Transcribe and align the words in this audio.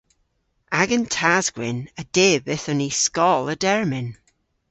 Agan 0.79 1.05
tas-gwynn 1.15 1.79
a 2.01 2.03
dyb 2.15 2.43
yth 2.55 2.67
on 2.71 2.77
ni 2.81 2.89
skoll 3.03 3.51
a 3.53 3.55
dermyn. 3.63 4.09